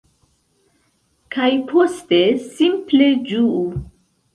[1.37, 2.25] Kaj poste
[2.59, 3.67] simple ĝuu!